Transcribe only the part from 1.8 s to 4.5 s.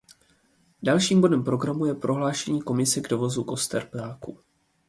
je prohlášení Komise k dovozu koster ptáků.